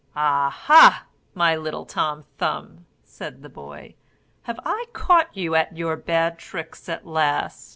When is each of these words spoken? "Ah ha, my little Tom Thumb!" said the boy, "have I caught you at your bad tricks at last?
"Ah 0.15 0.49
ha, 0.49 1.05
my 1.35 1.55
little 1.55 1.85
Tom 1.85 2.23
Thumb!" 2.39 2.87
said 3.03 3.43
the 3.43 3.49
boy, 3.49 3.93
"have 4.49 4.59
I 4.65 4.85
caught 4.93 5.37
you 5.37 5.53
at 5.53 5.77
your 5.77 5.95
bad 5.95 6.39
tricks 6.39 6.89
at 6.89 7.05
last? 7.05 7.69